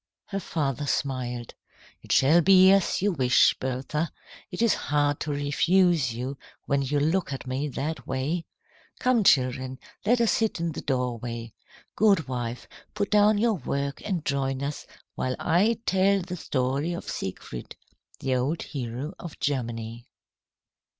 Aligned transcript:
Her 0.29 0.39
father 0.39 0.87
smiled. 0.87 1.53
"It 2.01 2.11
shall 2.11 2.41
be 2.41 2.71
as 2.71 3.03
you 3.03 3.11
wish, 3.11 3.53
Bertha. 3.59 4.11
It 4.49 4.63
is 4.63 4.73
hard 4.73 5.19
to 5.19 5.31
refuse 5.31 6.11
you 6.11 6.39
when 6.65 6.81
you 6.81 6.99
look 6.99 7.31
at 7.31 7.45
me 7.45 7.67
that 7.67 8.07
way. 8.07 8.47
Come, 8.99 9.23
children, 9.23 9.77
let 10.03 10.19
us 10.19 10.31
sit 10.31 10.59
in 10.59 10.71
the 10.71 10.81
doorway. 10.81 11.53
Goodwife, 11.95 12.67
put 12.95 13.11
down 13.11 13.37
your 13.37 13.53
work 13.53 14.01
and 14.03 14.25
join 14.25 14.63
us 14.63 14.87
while 15.13 15.35
I 15.37 15.79
tell 15.85 16.21
the 16.23 16.35
story 16.35 16.93
of 16.93 17.07
Siegfried, 17.07 17.75
the 18.21 18.35
old 18.37 18.63
hero 18.63 19.13
of 19.19 19.39
Germany." 19.39 20.07